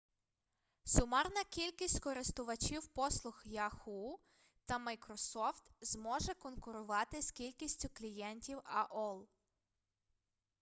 [0.83, 4.19] сумарна кількість користувачів послуг яху
[4.65, 9.27] та майкрософт зможе конкурувати з кількістю клієнтів аол